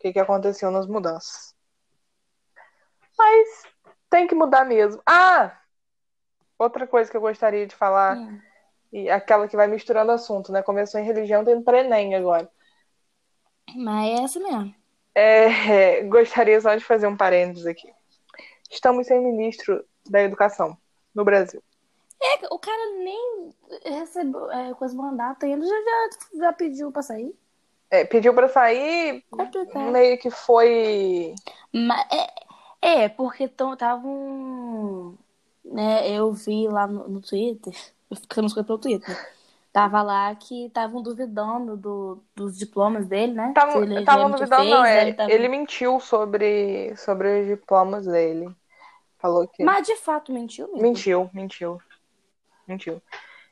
[0.00, 1.54] que, que aconteceu nas mudanças.
[3.16, 3.62] Mas
[4.10, 5.00] tem que mudar mesmo.
[5.06, 5.58] Ah!
[6.58, 8.40] Outra coisa que eu gostaria de falar, Hum.
[8.92, 10.62] e aquela que vai misturando assunto, né?
[10.62, 12.50] Começou em religião, tem para Enem agora.
[13.76, 14.74] Mas é essa mesmo.
[15.14, 17.92] É, gostaria só de fazer um parênteses aqui.
[18.72, 20.76] Estamos sem ministro da educação
[21.14, 21.62] no Brasil.
[22.20, 23.50] É, o cara nem
[23.84, 27.34] recebeu é, coisa do mandato ainda, já, já, já pediu pra sair.
[27.90, 29.90] É, pediu para sair, Complicado.
[29.90, 31.34] meio que foi.
[31.72, 32.06] Mas
[32.80, 35.18] é, é porque estavam.
[35.64, 37.72] Né, eu vi lá no, no Twitter,
[38.10, 39.32] eu fiquei coisas pelo Twitter.
[39.72, 43.54] Tava lá que estavam duvidando do, dos diplomas dele, né?
[43.74, 44.84] Ele Estavam duvidando, fez, não.
[44.84, 48.54] É, tava- Ele mentiu sobre, sobre os diplomas dele.
[49.22, 49.62] Falou que.
[49.62, 50.82] Mas de fato mentiu mesmo.
[50.82, 51.80] Mentiu, mentiu.
[52.66, 53.00] Mentiu.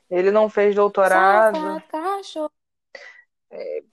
[0.09, 1.55] Ele não fez doutorado.
[1.55, 2.51] Safado, cachorro.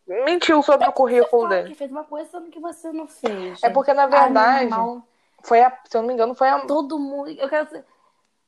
[0.06, 1.68] Mentiu sobre o currículo dele.
[1.68, 3.62] que fez uma coisa sendo que você não fez.
[3.62, 5.04] É porque, na verdade, normal.
[5.44, 6.66] foi a, se eu não me engano, foi a.
[6.66, 7.30] Todo mundo.
[7.30, 7.84] Eu quero,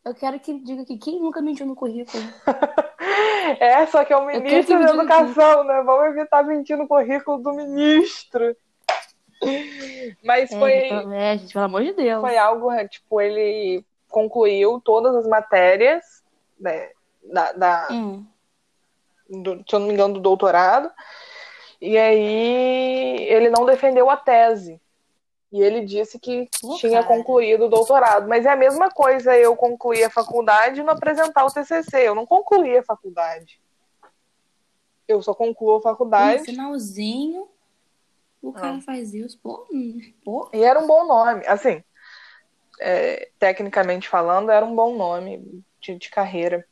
[0.05, 2.23] eu quero que diga que quem nunca mentiu no currículo.
[3.59, 5.83] É, só que é o ministro da educação, né?
[5.83, 8.57] Vamos evitar mentir no currículo do ministro.
[10.22, 10.72] Mas É, foi,
[11.14, 12.20] é, gente, pelo amor de Deus.
[12.20, 16.05] foi algo, é, tipo, ele concluiu todas as matérias
[16.59, 16.90] né,
[17.33, 18.26] da, da- Hum.
[19.29, 20.90] do, se eu não me engano, do doutorado.
[21.81, 24.81] E aí ele não defendeu a tese.
[25.53, 27.07] E ele disse que Pô, tinha cara.
[27.07, 28.29] concluído o doutorado.
[28.29, 32.07] Mas é a mesma coisa eu concluir a faculdade e não apresentar o TCC.
[32.07, 33.61] Eu não concluí a faculdade.
[35.09, 36.44] Eu só concluo a No faculdade.
[36.44, 37.48] finalzinho,
[38.42, 38.81] o cara Ah.
[38.81, 39.38] faz isso.
[39.42, 39.66] Pô,
[40.24, 40.50] pô.
[40.53, 41.46] E era um bom nome.
[41.46, 41.83] Assim,
[42.81, 46.66] é, tecnicamente falando, era um bom nome de, de carreira.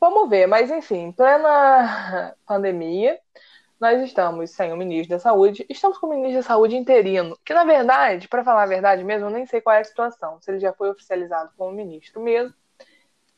[0.00, 3.18] Vamos ver, mas enfim, em plena pandemia,
[3.78, 7.52] nós estamos sem o ministro da Saúde, estamos com o ministro da Saúde interino, que
[7.54, 10.50] na verdade, para falar a verdade mesmo, eu nem sei qual é a situação, se
[10.50, 12.54] ele já foi oficializado como ministro mesmo.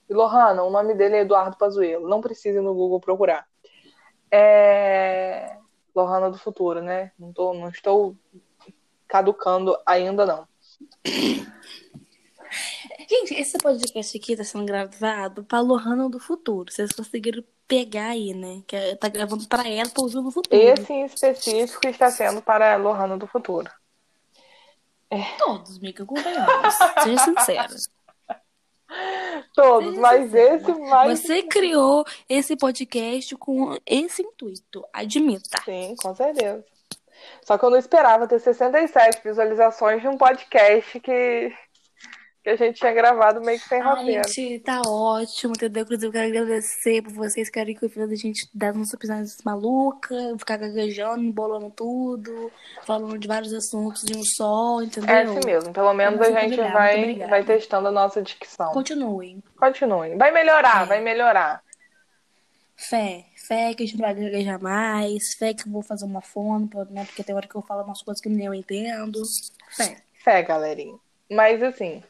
[0.09, 3.46] E Lohana, o nome dele é Eduardo Pazuello, não precisa ir no Google procurar.
[4.31, 5.57] É...
[5.94, 7.12] Lohana do futuro, né?
[7.18, 8.16] Não, tô, não estou
[9.09, 10.48] caducando ainda não.
[13.09, 16.70] Gente, esse podcast aqui tá sendo gravado pra Lohana do futuro.
[16.72, 18.62] Vocês conseguiram pegar aí, né?
[18.66, 20.57] Que é- tá gravando pra ela, pra ouvir no futuro.
[20.57, 23.70] Esse em específico está sendo para a Lohana do futuro.
[25.38, 26.74] Todos, Mica, convenhamos.
[27.02, 27.74] Seja sincero.
[29.55, 31.20] Todos, mas esse mais.
[31.20, 34.85] Você criou esse podcast com esse intuito.
[34.92, 35.62] Admita.
[35.64, 36.64] Sim, com certeza.
[37.42, 41.52] Só que eu não esperava ter 67 visualizações de um podcast que,
[42.42, 44.28] que a gente tinha gravado meio que sem Ai, roteiro.
[44.28, 45.85] gente, tá ótimo, entendeu?
[45.85, 48.92] Inclusive, eu quero agradecer por vocês que querem que o filho da gente dar uns
[48.92, 52.50] episódios maluca, ficar gaguejando, embolando tudo,
[52.85, 55.14] falando de vários assuntos de um só, entendeu?
[55.14, 55.72] É assim mesmo.
[55.72, 58.72] Pelo menos a gente obrigada, vai, vai testando a nossa dicção.
[58.72, 59.42] Continuem.
[59.57, 60.18] Continuem.
[60.18, 60.87] Vai melhorar, É.
[60.87, 61.62] vai melhorar.
[62.76, 63.26] Fé.
[63.46, 65.35] Fé que a gente não vai gaguejar mais.
[65.38, 67.05] Fé que eu vou fazer uma fono, né?
[67.05, 69.20] Porque tem hora que eu falo umas coisas que nem eu entendo.
[69.70, 69.96] Fé.
[70.24, 70.96] Fé, galerinha.
[71.31, 72.02] Mas assim,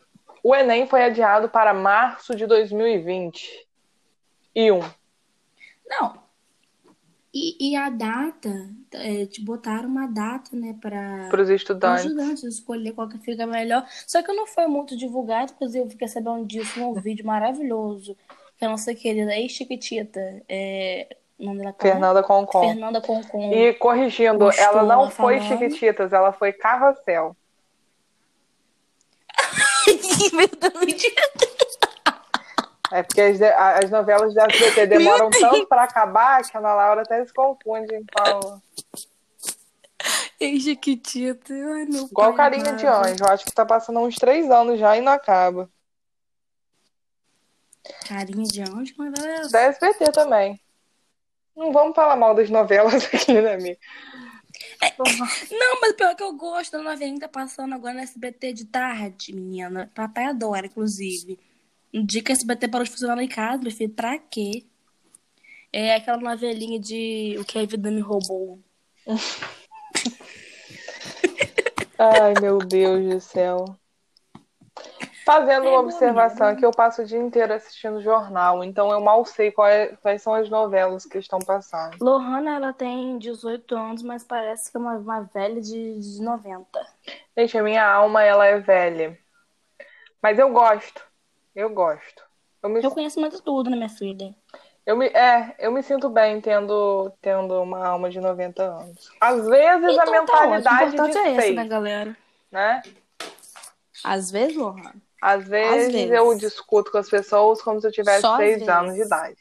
[0.43, 3.67] o Enem foi adiado para março de 2020.
[4.55, 4.81] E um.
[5.87, 6.21] Não.
[7.35, 8.51] E, e a data,
[8.93, 10.77] é, te botaram uma data, né.
[10.81, 12.05] Para os estudantes.
[12.05, 13.87] estudantes escolher qual que fica melhor.
[14.07, 18.17] Só que não foi muito divulgado, inclusive eu fiquei sabendo disso num vídeo maravilhoso
[18.59, 21.17] que a nossa querida ex-chiquitita, é, é?
[21.81, 22.61] Fernanda Concon.
[22.61, 23.53] Fernanda Concon.
[23.53, 25.49] E corrigindo, ela não foi falando.
[25.49, 27.37] Chiquititas, ela foi Carrossel.
[32.93, 37.03] É porque as, as novelas da SBT demoram tanto para acabar que a Ana Laura
[37.03, 38.61] até se confunde em qual.
[40.39, 40.59] Ei.
[41.51, 43.25] Ai, meu Igual Carinha de Anjo.
[43.31, 45.71] Acho que tá passando uns três anos já e não acaba.
[48.07, 48.93] Carinha de Anjo?
[48.99, 50.61] Mas Da SBT também.
[51.57, 53.79] Não vamos falar mal das novelas aqui, né, amiga?
[55.51, 59.33] Não, mas pior que eu gosto da novelinha tá passando agora na SBT de tarde,
[59.33, 59.91] menina.
[59.95, 61.39] Papai adora, inclusive.
[61.95, 64.65] Um dia que SBT parou de funcionar lá em casa, meu filho, pra quê?
[65.73, 68.59] É aquela novelinha de O que a vida me roubou.
[71.99, 73.65] Ai, meu Deus do céu.
[75.25, 76.59] Fazendo É uma observação mesmo.
[76.59, 80.35] aqui, eu passo o dia inteiro assistindo jornal, então eu mal sei é- quais são
[80.35, 81.97] as novelas que estão passando.
[82.01, 86.67] Lohana, ela tem 18 anos, mas parece que é uma, uma velha de, de 90.
[87.37, 89.17] Gente, a minha alma, ela é velha.
[90.21, 91.05] Mas eu gosto.
[91.55, 92.25] Eu gosto.
[92.63, 94.35] Eu me, Eu conheço mais de tudo, né, minha filha?
[94.85, 99.13] eu me, é, eu me sinto bem tendo, tendo uma alma de 90 anos.
[99.21, 100.47] Às vezes a Então tá ótimo.
[100.47, 102.17] O mentalidade importante de é seis, né, galera?
[102.51, 102.83] né?
[104.03, 104.95] Às vezes, Lohana.
[105.23, 106.11] Às vezes, vezes.
[106.11, 109.37] eu discuto com as pessoas como se eu tivesse Só às seis anos de idade.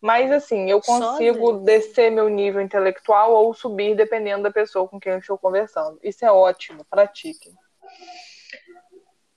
[0.00, 5.00] Mas assim, eu às consigo descer meu nível intelectual ou subir dependendo da pessoa com
[5.00, 5.98] quem eu estou conversando.
[6.02, 7.52] Isso é ótimo, pratiquem.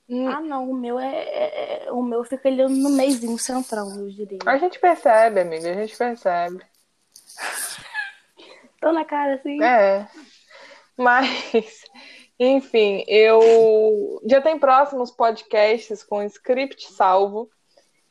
[0.08, 3.88] Hum, Ah, não, o meu é, é- é- O meu fica ali no meizinho centrão,
[3.98, 4.38] eu diria.
[4.46, 6.64] A gente percebe, amiga, a gente percebe.
[8.80, 9.62] Tô na cara assim.
[9.62, 10.06] É.
[10.96, 11.82] Mas,
[12.38, 17.48] enfim, eu já tem próximos podcasts com script salvo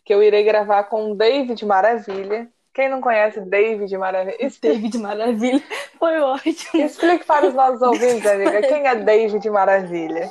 [0.06, 2.52] que eu irei gravar com o David Maravilha.
[2.74, 4.38] Quem não conhece David Maravilha?
[4.44, 5.64] Expli- David Maravilha.
[6.00, 6.84] Foi ótimo.
[6.84, 10.30] Explique para os nossos ouvintes, amiga, quem é David Maravilha?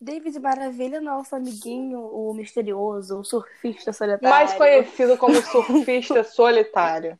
[0.00, 4.28] David Maravilha, nosso amiguinho, o misterioso, o surfista solitário.
[4.28, 7.18] Mais conhecido como surfista solitário.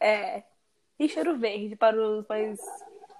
[0.00, 0.42] É.
[0.98, 2.58] E cheiro verde para os mais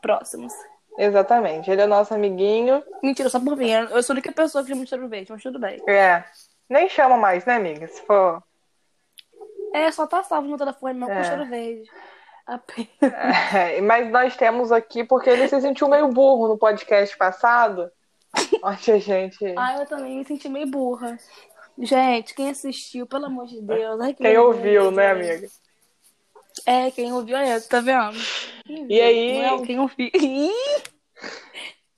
[0.03, 0.53] próximos.
[0.99, 2.83] Exatamente, ele é nosso amiguinho.
[3.03, 3.71] Mentira, só por mim.
[3.71, 5.81] Eu sou a única pessoa que chama de verde, mas tudo bem.
[5.89, 6.25] É.
[6.69, 7.87] Nem chama mais, né, amiga?
[7.89, 8.43] Se for.
[9.73, 11.17] É, só tá salvo no telefone, mas É.
[11.17, 11.91] com cheiro verde.
[12.47, 13.55] Apenas.
[13.55, 17.91] É, mas nós temos aqui porque ele se sentiu meio burro no podcast passado.
[18.63, 19.55] Onde a gente.
[19.57, 21.17] Ah, eu também me senti meio burra.
[21.79, 24.01] Gente, quem assistiu, pelo amor de Deus.
[24.01, 25.47] ai, que Quem ouviu, né, amiga?
[26.67, 28.17] É, quem ouviu é, tá vendo?
[28.69, 30.11] E viu, aí- Não é quem ouviu.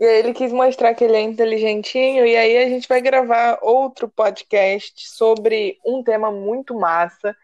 [0.01, 3.61] E aí ele quis mostrar que ele é inteligentinho, e aí a gente vai gravar
[3.63, 7.37] outro podcast sobre um tema muito massa,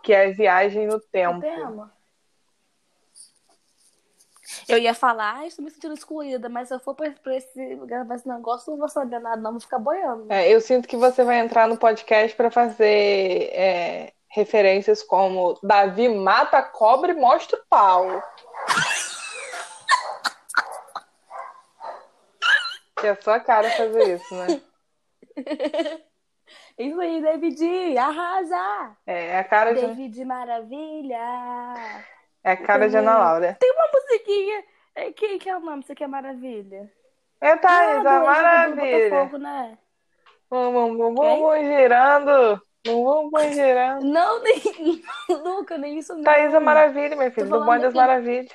[0.00, 1.40] que é viagem no tempo.
[1.40, 1.92] tema.
[4.68, 7.74] Eu ia falar, ah, estou me sentindo excluída, mas se eu for pra, pra esse,
[7.86, 10.32] gravar esse negócio, não vou saber nada, não, vou ficar boiando.
[10.32, 16.08] É, eu sinto que você vai entrar no podcast para fazer é, referências como Davi
[16.08, 18.20] mata a cobra e mostra o pau.
[22.98, 24.60] Que é a sua cara fazer isso, né?
[26.76, 28.96] Isso aí, David, arrasa!
[29.06, 31.16] É, é a cara de, David Maravilha!
[32.42, 33.56] é a cara de Ana Laura.
[33.60, 34.64] Tem uma musiquinha.
[34.96, 35.82] É, Quem que é o nome?
[35.84, 36.90] Isso aqui é Maravilha.
[37.40, 39.10] É, Thaís, do a maravilha.
[39.10, 39.78] Botafogo, né?
[40.50, 42.60] Bum, bum, bum, bum, girando.
[42.84, 44.04] Bum, bum, girando.
[44.04, 44.60] Não, nem.
[45.42, 46.22] Nunca, nem isso não.
[46.22, 48.52] Thaís é maravilha, minha filha, do Bonde das Maravilhas.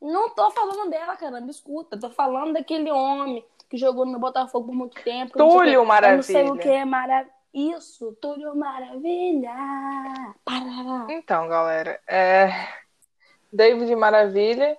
[0.00, 1.98] Não tô falando dela, caramba, escuta.
[1.98, 5.32] Tô falando daquele homem que jogou no Botafogo por muito tempo.
[5.32, 5.48] que não.
[5.48, 6.62] Túlio Eu não sei o Maravilha.
[6.62, 7.26] que é mara...
[7.54, 9.54] Isso, Túlio Maravilha.
[10.44, 11.06] Parará.
[11.08, 12.50] Então, galera, é...
[13.50, 14.76] David Maravilha,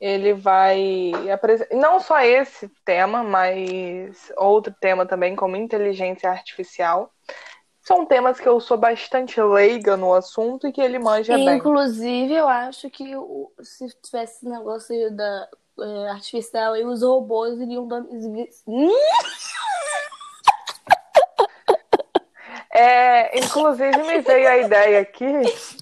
[0.00, 7.12] ele vai apresentar não só esse tema, mas outro tema também, como inteligência artificial.
[7.82, 11.56] São temas que eu sou bastante leiga no assunto e que ele manja bem.
[11.56, 13.12] Inclusive, eu acho que
[13.62, 15.48] se tivesse esse negócio da
[15.80, 18.02] é, artificial e os robôs iriam dar.
[18.66, 18.92] Hum?
[22.78, 25.26] É, inclusive, me veio a ideia aqui.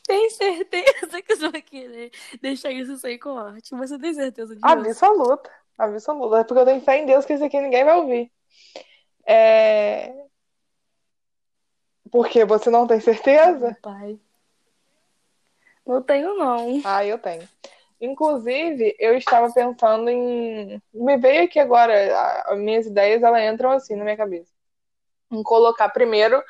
[0.07, 3.77] Tem certeza que você vai querer deixar isso sem corte?
[3.77, 4.67] Você tem certeza disso?
[4.67, 5.51] Absoluta.
[5.77, 6.39] Absoluta.
[6.39, 8.33] É porque eu tenho fé em Deus que isso aqui ninguém vai ouvir.
[9.27, 10.11] É...
[12.11, 13.77] Porque você não tem certeza?
[13.83, 14.19] Pai.
[15.87, 16.81] Não tenho, não.
[16.83, 17.47] Ah, eu tenho.
[18.01, 20.81] Inclusive, eu estava pensando em.
[20.95, 24.51] Me veio aqui agora, as minhas ideias, elas entram assim na minha cabeça.
[25.31, 26.43] Em colocar primeiro,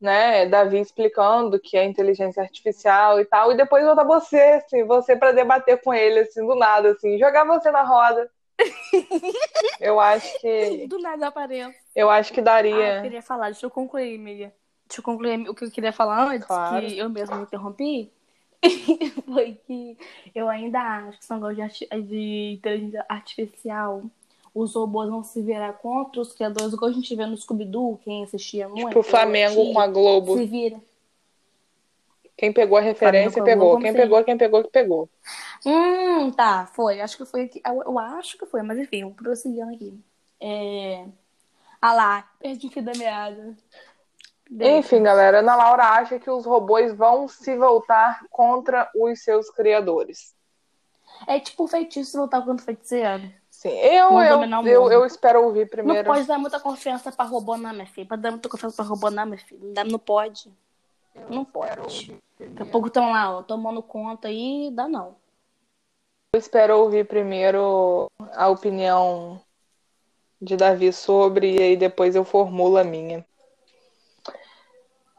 [0.00, 5.16] né, Davi explicando que é inteligência artificial e tal, e depois botar você, assim, você
[5.16, 8.30] para debater com ele, assim, do nada, assim, jogar você na roda.
[9.80, 10.86] Eu acho que.
[10.88, 11.78] Do nada aparece.
[11.94, 13.02] Eu acho que Ah, eu daria.
[13.02, 14.52] queria falar, deixa eu concluir, amiga.
[14.86, 16.86] Deixa eu concluir o que eu queria falar antes, Claro.
[16.86, 18.10] que eu mesma me interrompi.
[19.26, 19.96] Foi que
[20.34, 24.02] eu ainda acho que esse negócio de, de inteligência artificial,
[24.54, 28.24] os robôs vão se virar contra os criadores, igual a gente vê no Scooby-Doo, quem
[28.24, 28.88] assistia muito.
[28.88, 30.36] Tipo, o Flamengo com a Globo.
[30.36, 30.80] Se vira.
[32.36, 33.70] Quem pegou a referência, pegou.
[33.70, 35.08] Globo, Quem pegou, quem pegou, que pegou.
[35.66, 37.00] Hum, tá, foi.
[37.00, 37.60] Acho que foi aqui.
[37.66, 39.98] Eu, eu acho que foi, mas enfim, prosseguindo aqui.
[40.40, 41.04] É...
[41.82, 43.56] Ah lá, perdi o fio da meada.
[44.50, 50.34] Enfim, galera, Ana Laura acha que os robôs vão se voltar contra os seus criadores.
[51.26, 53.30] É tipo feitiço voltar contra o feiticeiro.
[53.58, 56.06] Sim, eu, eu, eu, eu espero ouvir Não primeiro.
[56.06, 58.06] pode dar muita confiança pra robô, não, minha filha.
[58.06, 59.60] Pra dar muita confiança pra robô, não, minha filha.
[59.60, 60.48] Não, não pode.
[61.28, 62.16] Não pode.
[62.38, 65.16] Daqui a pouco estão lá, ó, tomando conta aí, dá não.
[66.32, 69.42] Eu espero ouvir primeiro a opinião
[70.40, 73.26] de Davi sobre, e aí depois eu formulo a minha.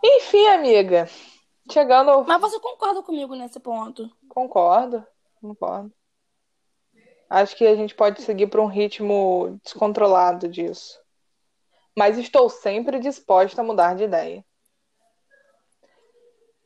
[0.01, 1.09] Enfim, amiga,
[1.69, 4.09] chegando ao Mas você concorda comigo nesse ponto?
[4.29, 5.05] Concordo,
[5.41, 5.91] concordo.
[7.29, 10.99] Acho que a gente pode seguir para um ritmo descontrolado disso.
[11.95, 14.43] Mas estou sempre disposta a mudar de ideia.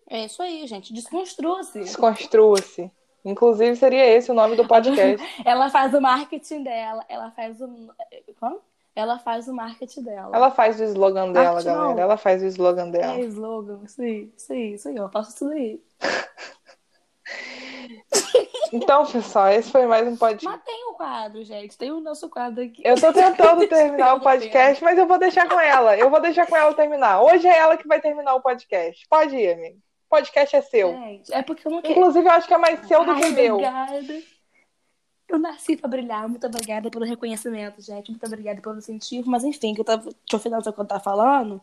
[0.09, 0.93] É isso aí, gente.
[0.93, 1.79] Desconstrua-se.
[1.79, 2.91] Desconstrua-se.
[3.25, 5.25] Inclusive, seria esse o nome do podcast.
[5.45, 7.03] Ela faz o marketing dela.
[7.07, 7.67] Ela faz o.
[8.39, 8.59] Como?
[8.95, 10.35] Ela faz o marketing dela.
[10.35, 11.81] Ela faz o slogan dela, Marketing não.
[11.81, 12.01] galera.
[12.01, 13.19] Ela faz o slogan É dela.
[13.21, 15.81] slogan, isso aí, isso aí, isso aí, eu faço tudo aí.
[18.73, 20.45] Então, pessoal, esse foi mais um podcast.
[20.47, 21.77] Mas tem o quadro, gente.
[21.77, 22.81] Tem o nosso quadro aqui.
[22.83, 25.95] Eu tô tentando terminar o podcast, mas eu vou deixar com ela.
[25.95, 27.21] Eu vou deixar com ela terminar.
[27.21, 29.05] Hoje é ela que vai terminar o podcast.
[29.07, 29.77] Pode ir, amigo.
[29.77, 30.91] O podcast é seu.
[30.91, 31.93] Gente, é porque eu não quero.
[31.93, 33.57] Inclusive, eu acho que é mais seu do que meu.
[33.57, 34.23] Obrigada.
[35.29, 36.27] Eu nasci pra brilhar.
[36.27, 38.09] Muito obrigada pelo reconhecimento, gente.
[38.09, 39.29] Muito obrigada pelo incentivo.
[39.29, 40.05] Mas enfim, que eu tava.
[40.05, 41.61] Deixa eu finalizar o que eu tava falando.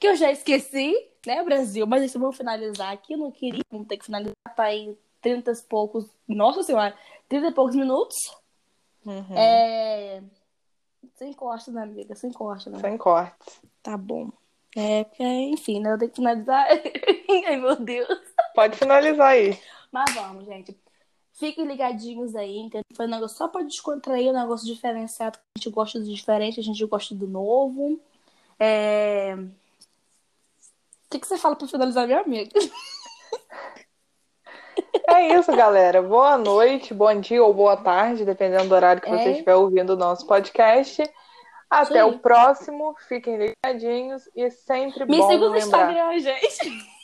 [0.00, 1.86] Que eu já esqueci, né, Brasil?
[1.86, 3.12] Mas isso, vamos finalizar aqui.
[3.12, 3.62] Eu não queria.
[3.70, 4.34] Vamos ter que finalizar.
[4.56, 6.06] Tá aí 30 e poucos.
[6.28, 6.94] Nossa senhora!
[7.28, 8.14] 30 e poucos minutos.
[9.04, 9.36] Uhum.
[9.36, 10.22] É.
[11.14, 12.14] Sem corte, né, amiga?
[12.14, 12.78] Sem corte, né?
[12.78, 13.60] Sem cortes.
[13.82, 14.30] Tá bom.
[14.76, 15.92] É, porque, enfim, né?
[15.92, 16.66] Eu tenho que finalizar.
[17.46, 18.20] Ai, meu Deus.
[18.54, 19.58] Pode finalizar aí.
[19.90, 20.76] Mas vamos, gente.
[21.32, 22.84] Fiquem ligadinhos aí, entendeu?
[22.94, 25.38] Foi um negócio só pra descontrair, um negócio diferenciado.
[25.38, 27.98] A gente gosta do diferente, a gente gosta do novo.
[28.58, 29.34] É...
[29.34, 32.50] O que, que você fala pra finalizar, minha amiga?
[35.08, 36.00] É isso, galera.
[36.02, 39.30] Boa noite, bom dia ou boa tarde, dependendo do horário que você É.
[39.32, 41.02] estiver ouvindo o nosso podcast.
[41.68, 42.08] Até aí.
[42.08, 42.94] o próximo.
[43.08, 45.56] Fiquem ligadinhos e sempre Me bom siga no.
[45.56, 46.94] Instagram, gente.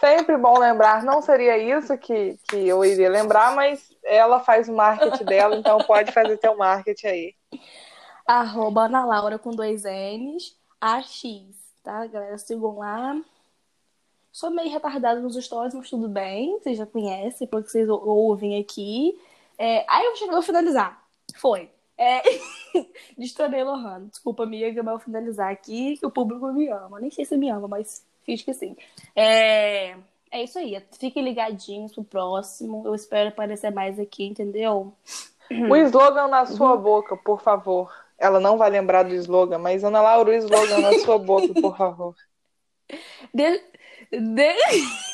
[0.00, 1.02] Sempre bom lembrar.
[1.02, 5.78] Não seria isso que, que eu iria lembrar, mas ela faz o marketing dela, então
[5.78, 7.34] pode fazer teu marketing aí.
[8.26, 11.12] Arroba Ana Laura com dois N's, AX,
[11.82, 12.36] tá, galera?
[12.38, 13.16] Sigam lá.
[14.34, 16.58] Sou meio retardada nos stories, mas tudo bem.
[16.58, 19.16] Vocês já conhecem, porque vocês ou- ouvem aqui.
[19.56, 19.84] É...
[19.88, 21.00] Aí eu vou finalizar.
[21.36, 21.70] Foi.
[21.96, 22.20] É...
[23.16, 24.06] Destourei Lohana.
[24.06, 26.98] Desculpa, amiga, mas eu vou finalizar aqui, que o público me ama.
[26.98, 28.76] Nem sei se me ama, mas fiz que sim.
[29.14, 29.96] É...
[30.32, 30.82] É isso aí.
[30.98, 32.82] Fiquem ligadinhos pro próximo.
[32.84, 34.92] Eu espero aparecer mais aqui, entendeu?
[35.70, 36.46] O slogan na Uhum.
[36.46, 37.92] sua boca, por favor.
[38.18, 41.76] Ela não vai lembrar do slogan, mas Ana Laura, o slogan na sua boca, por
[41.76, 42.16] favor.
[43.32, 43.62] De...
[44.10, 44.54] De...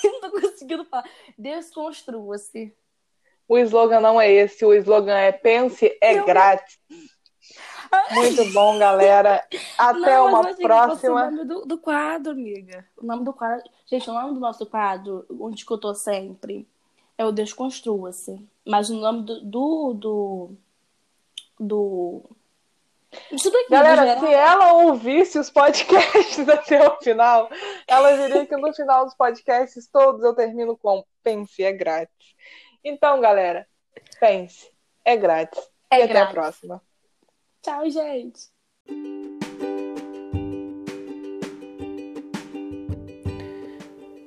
[0.05, 1.05] não tô conseguindo falar.
[1.39, 2.75] Desconstrua-se.
[3.49, 6.25] O slogan não é esse, o slogan é pense, é Não.
[6.25, 6.79] grátis.
[8.13, 9.45] Muito bom, galera.
[9.77, 11.27] Até Não, uma próxima.
[11.27, 12.87] o nome do, do quadro, amiga.
[12.97, 13.69] O nome do quadro.
[13.87, 16.69] Gente, o nome do nosso quadro, onde que eu tô sempre,
[17.19, 18.41] é o Desconstrua-se.
[18.65, 19.41] Mas o nome do.
[19.45, 19.95] do.
[19.95, 20.51] do.
[21.59, 22.23] do...
[23.33, 27.51] Isso daqui, Galera, se ela ouvisse os podcasts até o final,
[27.87, 32.35] ela diria que no final dos podcasts todos eu termino com pense, é grátis.
[32.85, 33.67] Então, galera,
[34.21, 34.71] pense,
[35.05, 35.61] é grátis.
[35.91, 36.35] É e até a grátis.
[36.35, 36.83] próxima.
[37.63, 38.49] Tchau, gente.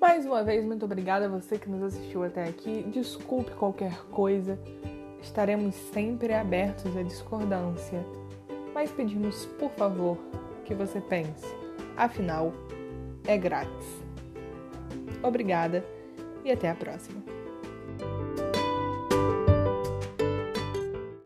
[0.01, 2.83] Mais uma vez, muito obrigada a você que nos assistiu até aqui.
[2.83, 4.59] Desculpe qualquer coisa,
[5.21, 8.05] estaremos sempre abertos à discordância.
[8.73, 10.17] Mas pedimos, por favor,
[10.65, 11.45] que você pense.
[11.95, 12.51] Afinal,
[13.25, 14.03] é grátis.
[15.21, 15.85] Obrigada
[16.43, 17.32] e até a próxima.